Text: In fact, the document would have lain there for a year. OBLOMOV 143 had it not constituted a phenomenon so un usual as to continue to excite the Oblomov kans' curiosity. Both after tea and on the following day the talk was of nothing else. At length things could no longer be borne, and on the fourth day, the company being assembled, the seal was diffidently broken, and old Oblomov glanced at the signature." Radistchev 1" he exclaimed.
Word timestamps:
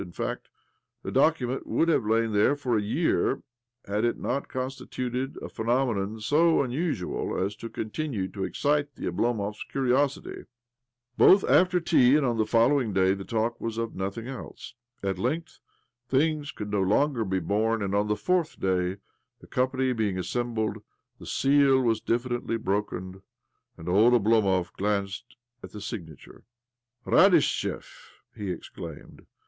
In 0.03 0.11
fact, 0.13 0.49
the 1.03 1.11
document 1.11 1.67
would 1.67 1.87
have 1.87 2.03
lain 2.07 2.33
there 2.33 2.55
for 2.55 2.75
a 2.75 2.81
year. 2.81 3.35
OBLOMOV 3.35 3.87
143 3.87 3.95
had 3.95 4.03
it 4.03 4.17
not 4.19 4.47
constituted 4.47 5.37
a 5.43 5.47
phenomenon 5.47 6.19
so 6.19 6.63
un 6.63 6.71
usual 6.71 7.37
as 7.37 7.55
to 7.57 7.69
continue 7.69 8.27
to 8.27 8.43
excite 8.43 8.95
the 8.95 9.05
Oblomov 9.05 9.51
kans' 9.53 9.65
curiosity. 9.69 10.45
Both 11.19 11.43
after 11.43 11.79
tea 11.79 12.15
and 12.15 12.25
on 12.25 12.37
the 12.37 12.47
following 12.47 12.93
day 12.93 13.13
the 13.13 13.23
talk 13.23 13.61
was 13.61 13.77
of 13.77 13.93
nothing 13.93 14.27
else. 14.27 14.73
At 15.03 15.19
length 15.19 15.59
things 16.09 16.51
could 16.51 16.71
no 16.71 16.81
longer 16.81 17.23
be 17.23 17.37
borne, 17.39 17.83
and 17.83 17.93
on 17.93 18.07
the 18.07 18.15
fourth 18.15 18.59
day, 18.59 18.95
the 19.39 19.45
company 19.45 19.93
being 19.93 20.17
assembled, 20.17 20.81
the 21.19 21.27
seal 21.27 21.79
was 21.79 22.01
diffidently 22.01 22.57
broken, 22.57 23.21
and 23.77 23.87
old 23.87 24.13
Oblomov 24.13 24.73
glanced 24.73 25.37
at 25.61 25.73
the 25.73 25.79
signature." 25.79 26.41
Radistchev 27.05 27.85
1" 28.35 28.43
he 28.45 28.49
exclaimed. 28.51 29.27